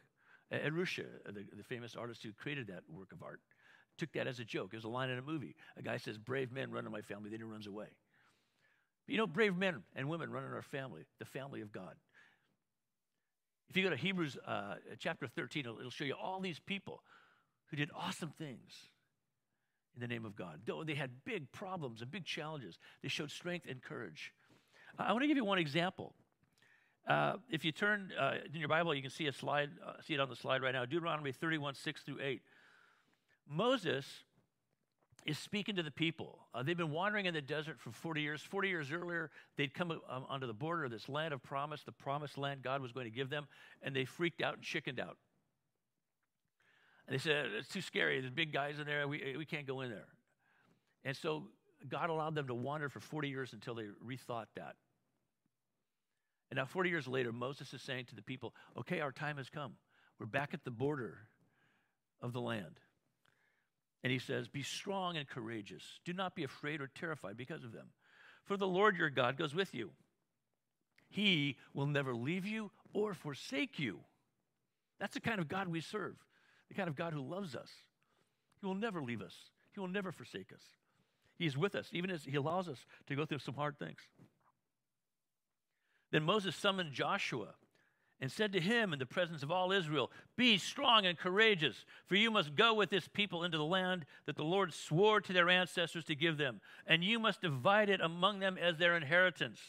[0.52, 3.40] Ed Ruscha, the, the famous artist who created that work of art,
[3.98, 4.70] took that as a joke.
[4.72, 5.54] It was a line in a movie.
[5.76, 7.86] A guy says, Brave men run in my family, then he runs away.
[9.06, 11.94] You know, brave men and women run in our family, the family of God.
[13.68, 17.02] If you go to Hebrews uh, chapter 13, it'll, it'll show you all these people
[17.70, 18.88] who did awesome things
[19.94, 20.60] in the name of God.
[20.66, 24.32] Though they had big problems and big challenges, they showed strength and courage.
[24.98, 26.14] I want to give you one example.
[27.08, 30.14] Uh, if you turn uh, in your Bible, you can see a slide, uh, see
[30.14, 30.84] it on the slide right now.
[30.84, 32.42] Deuteronomy 31, 6 through 8.
[33.48, 34.06] Moses
[35.26, 36.38] is speaking to the people.
[36.54, 38.42] Uh, they've been wandering in the desert for 40 years.
[38.42, 41.92] 40 years earlier, they'd come um, onto the border of this land of promise, the
[41.92, 43.46] promised land God was going to give them,
[43.82, 45.16] and they freaked out and chickened out.
[47.10, 48.20] And they said, It's too scary.
[48.20, 49.06] There's big guys in there.
[49.08, 50.06] We, we can't go in there.
[51.04, 51.42] And so
[51.88, 54.76] God allowed them to wander for 40 years until they rethought that.
[56.50, 59.50] And now, 40 years later, Moses is saying to the people, Okay, our time has
[59.50, 59.72] come.
[60.20, 61.18] We're back at the border
[62.22, 62.78] of the land.
[64.04, 65.82] And he says, Be strong and courageous.
[66.04, 67.88] Do not be afraid or terrified because of them.
[68.44, 69.90] For the Lord your God goes with you.
[71.08, 73.98] He will never leave you or forsake you.
[75.00, 76.14] That's the kind of God we serve,
[76.70, 77.68] the kind of God who loves us.
[78.60, 79.34] He will never leave us,
[79.74, 80.62] He will never forsake us.
[81.38, 82.78] He is with us, even as He allows us
[83.08, 83.98] to go through some hard things.
[86.10, 87.54] Then Moses summoned Joshua
[88.20, 92.16] and said to him in the presence of all Israel, Be strong and courageous, for
[92.16, 95.48] you must go with this people into the land that the Lord swore to their
[95.48, 99.60] ancestors to give them, and you must divide it among them as their inheritance.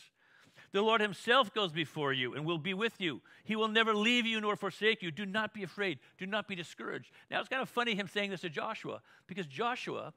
[0.73, 3.21] The Lord Himself goes before you and will be with you.
[3.43, 5.11] He will never leave you nor forsake you.
[5.11, 5.99] Do not be afraid.
[6.17, 7.11] Do not be discouraged.
[7.29, 10.13] Now, it's kind of funny him saying this to Joshua because Joshua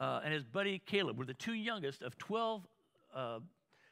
[0.00, 2.66] uh, and his buddy Caleb were the two youngest of 12
[3.14, 3.38] uh,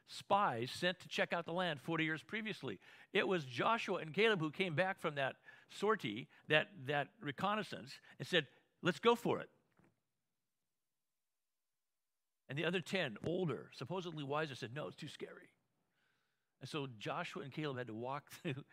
[0.08, 2.78] spies sent to check out the land 40 years previously.
[3.12, 5.36] It was Joshua and Caleb who came back from that
[5.70, 8.46] sortie, that, that reconnaissance, and said,
[8.82, 9.48] Let's go for it.
[12.48, 15.50] And the other 10, older, supposedly wiser, said, No, it's too scary.
[16.60, 18.64] And so Joshua and Caleb had to walk through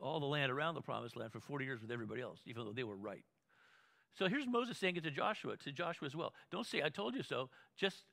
[0.00, 2.72] all the land around the promised land for 40 years with everybody else, even though
[2.72, 3.24] they were right.
[4.14, 6.32] So here's Moses saying it to Joshua, to Joshua as well.
[6.50, 7.50] Don't say, I told you so.
[7.76, 8.04] Just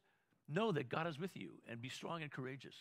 [0.50, 2.76] know that God is with you and be strong and courageous.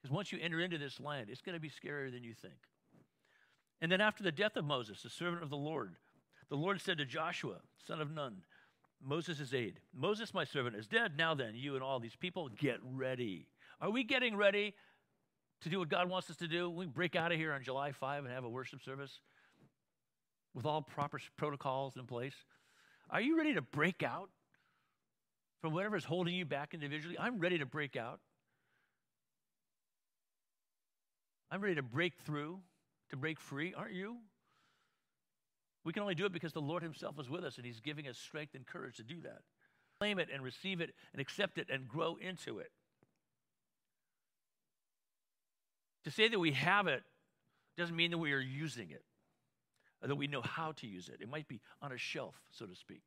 [0.00, 2.58] Because once you enter into this land, it's going to be scarier than you think.
[3.80, 5.96] And then after the death of Moses, the servant of the Lord,
[6.48, 8.42] the Lord said to Joshua, son of Nun,
[9.04, 9.80] Moses' aide.
[9.94, 11.12] Moses, my servant, is dead.
[11.16, 13.46] Now then, you and all these people, get ready.
[13.80, 14.74] Are we getting ready
[15.62, 16.68] to do what God wants us to do?
[16.68, 19.20] We break out of here on July 5 and have a worship service
[20.54, 22.34] with all proper protocols in place.
[23.10, 24.30] Are you ready to break out
[25.60, 27.16] from whatever is holding you back individually?
[27.18, 28.20] I'm ready to break out.
[31.50, 32.58] I'm ready to break through,
[33.10, 33.72] to break free.
[33.74, 34.18] Aren't you?
[35.88, 38.08] We can only do it because the Lord Himself is with us and He's giving
[38.08, 39.38] us strength and courage to do that.
[39.98, 42.70] Claim it and receive it and accept it and grow into it.
[46.04, 47.04] To say that we have it
[47.78, 49.02] doesn't mean that we are using it
[50.02, 51.22] or that we know how to use it.
[51.22, 53.00] It might be on a shelf, so to speak,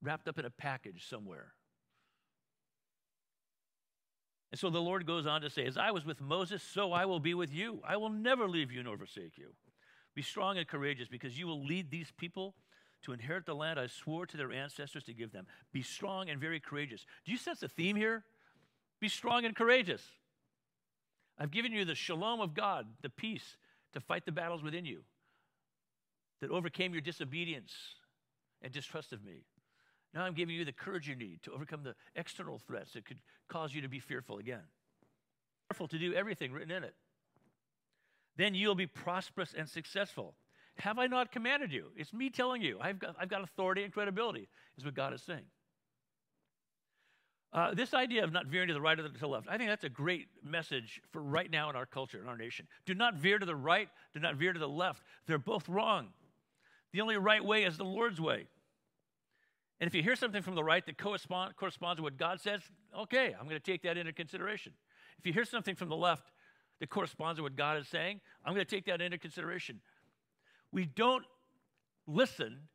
[0.00, 1.52] wrapped up in a package somewhere.
[4.52, 7.04] And so the Lord goes on to say, As I was with Moses, so I
[7.04, 7.82] will be with you.
[7.86, 9.52] I will never leave you nor forsake you.
[10.16, 12.54] Be strong and courageous, because you will lead these people
[13.02, 15.46] to inherit the land I swore to their ancestors to give them.
[15.72, 17.04] Be strong and very courageous.
[17.24, 18.24] Do you sense the theme here?
[18.98, 20.02] Be strong and courageous.
[21.38, 23.58] I've given you the shalom of God, the peace
[23.92, 25.02] to fight the battles within you
[26.40, 27.74] that overcame your disobedience
[28.62, 29.44] and distrust of me.
[30.14, 33.20] Now I'm giving you the courage you need to overcome the external threats that could
[33.48, 34.62] cause you to be fearful again.
[35.70, 36.94] Careful to do everything written in it.
[38.36, 40.34] Then you'll be prosperous and successful.
[40.78, 41.86] Have I not commanded you?
[41.96, 42.78] It's me telling you.
[42.80, 45.44] I've got, I've got authority and credibility, is what God is saying.
[47.52, 49.70] Uh, this idea of not veering to the right or to the left, I think
[49.70, 52.66] that's a great message for right now in our culture, in our nation.
[52.84, 55.02] Do not veer to the right, do not veer to the left.
[55.26, 56.08] They're both wrong.
[56.92, 58.46] The only right way is the Lord's way.
[59.80, 62.60] And if you hear something from the right that correspond, corresponds to what God says,
[62.98, 64.72] okay, I'm going to take that into consideration.
[65.18, 66.30] If you hear something from the left
[66.80, 69.80] that corresponds to what God is saying, I'm going to take that into consideration.
[70.72, 71.24] We don't
[72.06, 72.68] listen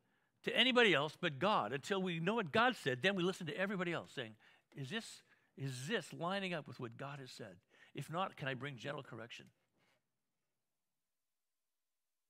[0.43, 2.99] to anybody else but God until we know what God said.
[3.01, 4.33] Then we listen to everybody else saying,
[4.75, 5.21] is this,
[5.57, 7.55] is this lining up with what God has said?
[7.93, 9.45] If not, can I bring gentle correction?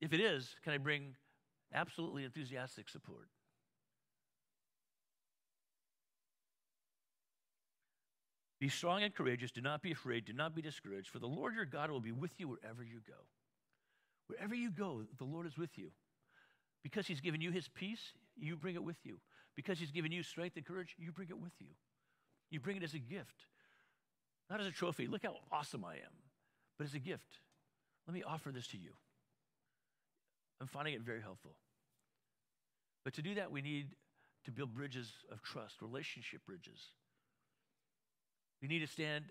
[0.01, 1.15] If it is, can I bring
[1.73, 3.27] absolutely enthusiastic support?
[8.61, 9.49] Be strong and courageous.
[9.49, 10.25] Do not be afraid.
[10.25, 12.99] Do not be discouraged, for the Lord your God will be with you wherever you
[13.07, 13.15] go.
[14.27, 15.89] Wherever you go, the Lord is with you.
[16.83, 19.19] Because he's given you his peace, you bring it with you.
[19.55, 21.69] Because he's given you strength and courage, you bring it with you.
[22.51, 23.47] You bring it as a gift,
[24.47, 25.07] not as a trophy.
[25.07, 26.13] Look how awesome I am,
[26.77, 27.39] but as a gift.
[28.07, 28.91] Let me offer this to you.
[30.59, 31.55] I'm finding it very helpful.
[33.03, 33.95] But to do that, we need
[34.45, 36.79] to build bridges of trust, relationship bridges.
[38.61, 39.25] We need to stand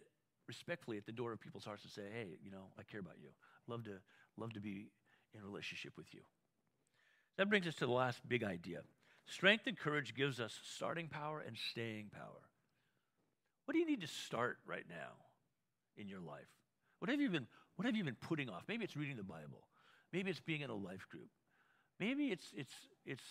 [0.48, 3.16] respectfully at the door of people's hearts and say, hey, you know, I care about
[3.20, 3.28] you.
[3.68, 3.98] Love to,
[4.36, 4.90] love to be
[5.34, 6.20] in relationship with you.
[7.38, 8.80] That brings us to the last big idea.
[9.26, 12.48] Strength and courage gives us starting power and staying power.
[13.64, 15.12] What do you need to start right now
[15.96, 16.48] in your life?
[16.98, 18.64] What have you been, what have you been putting off?
[18.66, 19.68] Maybe it's reading the Bible.
[20.12, 21.28] Maybe it's being in a life group.
[22.00, 22.74] Maybe it's, it's,
[23.06, 23.22] it's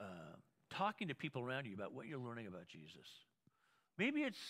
[0.00, 0.36] uh,
[0.70, 3.06] talking to people around you about what you're learning about Jesus.
[3.98, 4.40] Maybe it's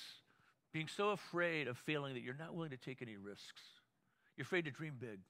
[0.77, 3.63] being so afraid of failing that you're not willing to take any risks.
[4.37, 5.21] You're afraid to dream big.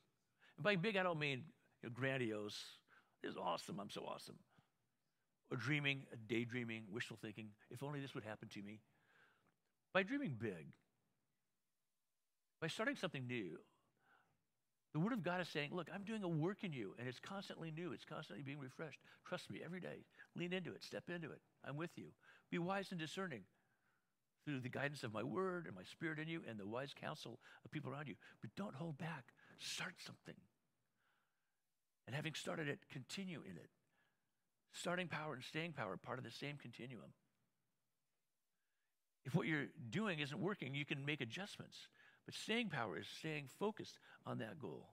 [0.57, 1.45] And by big, I don't mean
[1.85, 2.61] you know, grandiose.
[3.23, 3.79] This is awesome.
[3.79, 4.35] I'm so awesome.
[5.53, 7.51] Or dreaming, daydreaming, wishful thinking.
[7.71, 8.81] If only this would happen to me.
[9.95, 10.67] By dreaming big,
[12.61, 13.57] by starting something new,
[14.95, 17.21] the Word of God is saying, Look, I'm doing a work in you, and it's
[17.21, 17.93] constantly new.
[17.93, 18.99] It's constantly being refreshed.
[19.25, 20.07] Trust me every day.
[20.35, 20.83] Lean into it.
[20.83, 21.41] Step into it.
[21.65, 22.07] I'm with you.
[22.51, 23.43] Be wise and discerning
[24.47, 27.41] through the guidance of my Word and my Spirit in you and the wise counsel
[27.65, 28.15] of people around you.
[28.41, 29.25] But don't hold back.
[29.59, 30.37] Start something.
[32.07, 33.71] And having started it, continue in it.
[34.73, 37.13] Starting power and staying power, are part of the same continuum.
[39.25, 41.89] If what you're doing isn't working, you can make adjustments.
[42.25, 44.87] But staying power is staying focused on that goal.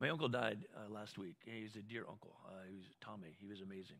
[0.00, 1.36] My uncle died uh, last week.
[1.46, 2.36] He's a dear uncle.
[2.46, 3.36] Uh, he was Tommy.
[3.40, 3.96] He was amazing.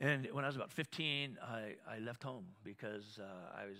[0.00, 3.78] And when I was about 15, I, I left home because uh, I was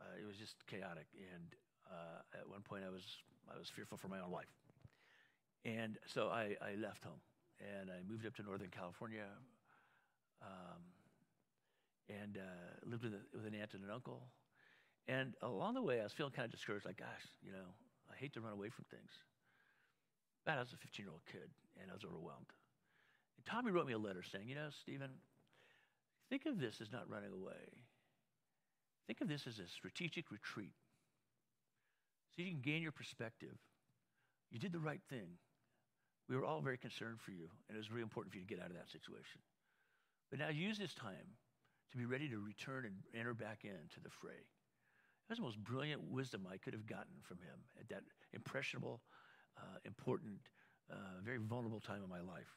[0.00, 1.06] uh, it was just chaotic.
[1.34, 1.54] And
[1.90, 3.02] uh, at one point, I was
[3.52, 4.52] I was fearful for my own life.
[5.64, 7.20] And so I, I left home
[7.58, 9.26] and I moved up to Northern California.
[10.42, 10.82] Um,
[12.08, 14.28] and uh, lived with, a, with an aunt and an uncle.
[15.08, 17.68] And along the way, I was feeling kind of discouraged, like, gosh, you know,
[18.10, 19.10] I hate to run away from things.
[20.44, 21.48] But I was a 15 year old kid,
[21.80, 22.52] and I was overwhelmed.
[23.46, 25.10] Tommy wrote me a letter saying, you know, Stephen,
[26.30, 27.72] think of this as not running away.
[29.06, 30.72] Think of this as a strategic retreat.
[32.34, 33.54] So you can gain your perspective.
[34.50, 35.28] You did the right thing.
[36.28, 38.54] We were all very concerned for you, and it was really important for you to
[38.54, 39.40] get out of that situation.
[40.30, 41.36] But now use this time
[41.92, 44.40] to be ready to return and enter back into the fray.
[45.28, 48.02] That was the most brilliant wisdom I could have gotten from him at that
[48.32, 49.00] impressionable,
[49.56, 50.40] uh, important,
[50.90, 52.48] uh, very vulnerable time in my life.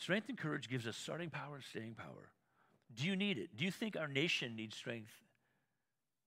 [0.00, 2.32] Strength and courage gives us starting power and staying power.
[2.96, 3.54] Do you need it?
[3.54, 5.12] Do you think our nation needs strength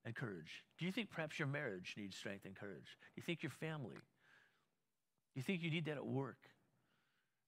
[0.05, 0.63] and courage?
[0.77, 2.85] Do you think perhaps your marriage needs strength and courage?
[2.85, 3.95] Do you think your family?
[3.95, 6.37] Do you think you need that at work?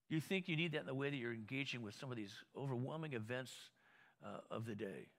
[0.10, 2.18] Do you think you need that in the way that you're engaging with some of
[2.18, 3.54] these overwhelming events
[4.26, 5.10] uh, of the day?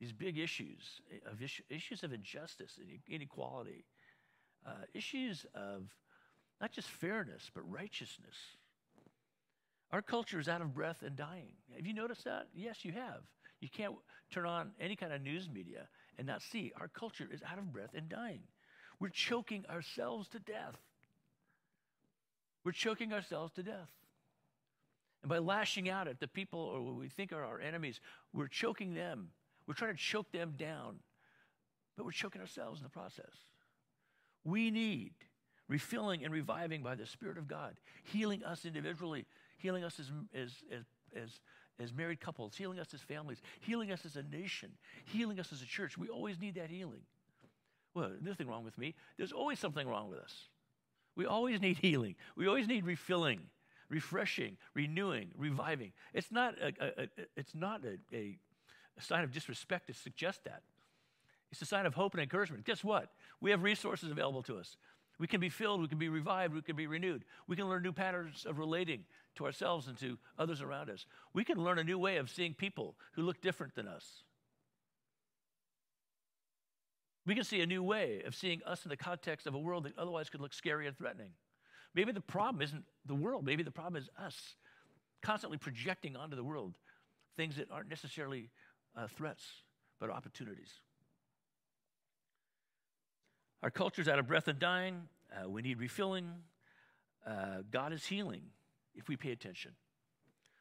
[0.00, 1.00] These big issues
[1.30, 3.84] of issue, issues of injustice and inequality,
[4.66, 5.84] uh, issues of
[6.60, 8.34] not just fairness but righteousness.
[9.92, 11.52] Our culture is out of breath and dying.
[11.74, 12.48] Have you noticed that?
[12.54, 13.22] Yes, you have.
[13.60, 13.94] You can't
[14.30, 17.72] turn on any kind of news media and not see our culture is out of
[17.72, 18.40] breath and dying.
[19.00, 20.76] We're choking ourselves to death.
[22.64, 23.90] We're choking ourselves to death.
[25.22, 28.00] And by lashing out at the people or what we think are our enemies,
[28.32, 29.30] we're choking them.
[29.66, 30.96] We're trying to choke them down,
[31.96, 33.32] but we're choking ourselves in the process.
[34.44, 35.12] We need
[35.68, 39.26] refilling and reviving by the Spirit of God, healing us individually,
[39.58, 40.84] healing us as, as, as,
[41.22, 41.40] as,
[41.78, 44.70] as married couples, healing us as families, healing us as a nation,
[45.04, 45.96] healing us as a church.
[45.98, 47.02] We always need that healing.
[47.94, 48.94] Well, nothing wrong with me.
[49.16, 50.48] There's always something wrong with us.
[51.16, 52.14] We always need healing.
[52.36, 53.40] We always need refilling,
[53.88, 55.92] refreshing, renewing, reviving.
[56.14, 58.38] It's not a, a, a it's not a, a,
[59.00, 60.62] sign of disrespect to suggest that.
[61.50, 62.64] It's a sign of hope and encouragement.
[62.64, 63.10] Guess what?
[63.40, 64.76] We have resources available to us.
[65.18, 67.24] We can be filled, we can be revived, we can be renewed.
[67.48, 69.04] We can learn new patterns of relating
[69.36, 71.06] to ourselves and to others around us.
[71.34, 74.22] We can learn a new way of seeing people who look different than us.
[77.26, 79.84] We can see a new way of seeing us in the context of a world
[79.84, 81.30] that otherwise could look scary and threatening.
[81.94, 84.54] Maybe the problem isn't the world, maybe the problem is us
[85.20, 86.78] constantly projecting onto the world
[87.36, 88.50] things that aren't necessarily
[88.96, 89.44] uh, threats,
[90.00, 90.70] but opportunities.
[93.62, 95.02] Our culture's out of breath and dying.
[95.32, 96.30] Uh, we need refilling.
[97.26, 98.42] Uh, God is healing
[98.94, 99.72] if we pay attention.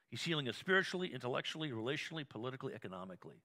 [0.10, 3.42] He's healing us spiritually, intellectually, relationally, politically, economically.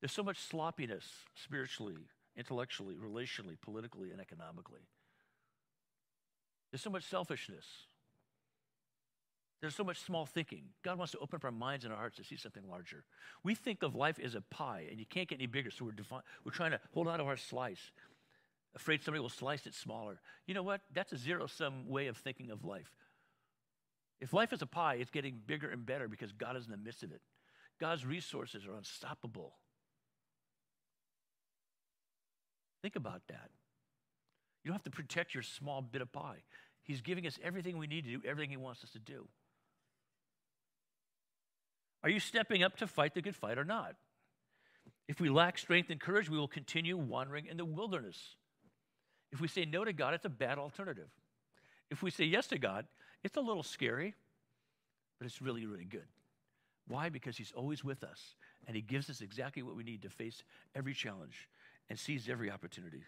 [0.00, 1.04] There's so much sloppiness
[1.34, 1.96] spiritually,
[2.36, 4.80] intellectually, relationally, politically, and economically.
[6.70, 7.64] There's so much selfishness.
[9.60, 10.64] There's so much small thinking.
[10.82, 13.04] God wants to open up our minds and our hearts to see something larger.
[13.44, 15.92] We think of life as a pie, and you can't get any bigger, so we're,
[15.92, 17.92] defi- we're trying to hold on to our slice.
[18.74, 20.20] Afraid somebody will slice it smaller.
[20.46, 20.80] You know what?
[20.92, 22.90] That's a zero sum way of thinking of life.
[24.20, 26.76] If life is a pie, it's getting bigger and better because God is in the
[26.76, 27.20] midst of it.
[27.80, 29.54] God's resources are unstoppable.
[32.82, 33.50] Think about that.
[34.62, 36.42] You don't have to protect your small bit of pie.
[36.84, 39.26] He's giving us everything we need to do everything He wants us to do.
[42.04, 43.94] Are you stepping up to fight the good fight or not?
[45.08, 48.36] If we lack strength and courage, we will continue wandering in the wilderness.
[49.32, 51.08] If we say no to God, it's a bad alternative.
[51.90, 52.86] If we say yes to God,
[53.24, 54.14] it's a little scary,
[55.18, 56.06] but it's really, really good.
[56.88, 57.08] Why?
[57.08, 58.34] Because He's always with us,
[58.66, 60.42] and He gives us exactly what we need to face
[60.74, 61.48] every challenge
[61.88, 63.04] and seize every opportunity.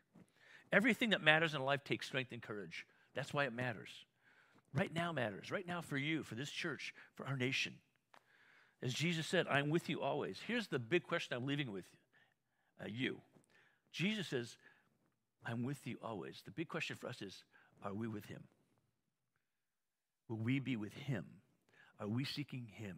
[0.73, 2.87] Everything that matters in life takes strength and courage.
[3.15, 3.91] That's why it matters.
[4.75, 5.51] Right now matters.
[5.51, 7.75] Right now for you, for this church, for our nation.
[8.83, 10.41] As Jesus said, I'm with you always.
[10.47, 11.85] Here's the big question I'm leaving with
[12.81, 13.19] uh, you.
[13.93, 14.57] Jesus says,
[15.47, 16.43] I'm with you always.
[16.45, 17.45] The big question for us is,
[17.83, 18.43] are we with him?
[20.29, 21.25] Will we be with him?
[22.01, 22.97] Are we seeking him?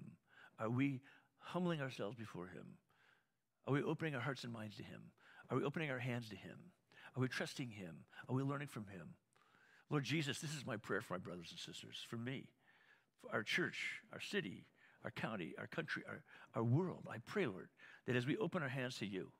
[0.59, 1.01] Are we
[1.39, 2.65] humbling ourselves before him?
[3.67, 5.03] Are we opening our hearts and minds to him?
[5.51, 6.57] Are we opening our hands to him?
[7.17, 8.05] Are we trusting him?
[8.29, 9.15] Are we learning from him?
[9.91, 12.49] Lord Jesus, this is my prayer for my brothers and sisters, for me,
[13.21, 14.67] for our church, our city,
[15.05, 16.23] our county, our country, our,
[16.55, 17.07] our world.
[17.11, 17.69] I pray, Lord,
[18.07, 19.31] that as we open our hands to you,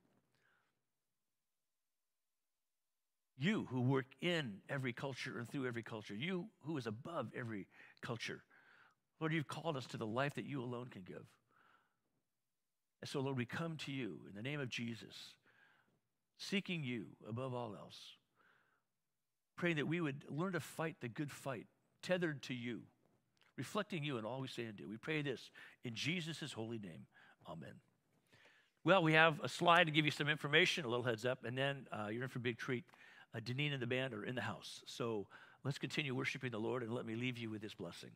[3.39, 7.67] you who work in every culture and through every culture, you who is above every
[8.03, 8.43] culture,
[9.21, 11.25] Lord, you've called us to the life that you alone can give.
[13.01, 15.35] And so, Lord, we come to you in the name of Jesus,
[16.39, 17.99] seeking you above all else,
[19.57, 21.67] praying that we would learn to fight the good fight,
[22.03, 22.83] tethered to you
[23.57, 24.89] reflecting you in all we say and do.
[24.89, 25.51] We pray this
[25.85, 27.07] in Jesus' holy name.
[27.49, 27.73] Amen.
[28.85, 31.57] Well, we have a slide to give you some information, a little heads up, and
[31.59, 32.85] then uh, you're in for a big treat.
[33.35, 34.83] Uh, Deneen and the band are in the house.
[34.87, 35.27] So
[35.65, 38.11] let's continue worshiping the Lord and let me leave you with this blessing.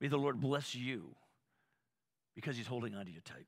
[0.00, 1.14] May the Lord bless you
[2.34, 3.46] because he's holding on to you tight.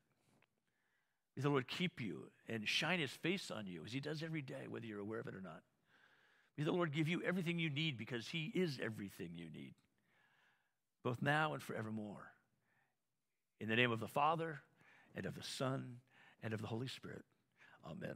[1.35, 4.41] May the Lord keep you and shine his face on you as he does every
[4.41, 5.61] day, whether you're aware of it or not.
[6.57, 9.73] May the Lord give you everything you need because he is everything you need
[11.05, 12.31] both now and forevermore.
[13.61, 14.61] In the name of the Father,
[15.15, 15.97] and of the Son,
[16.41, 17.23] and of the Holy Spirit.
[17.85, 18.15] Amen.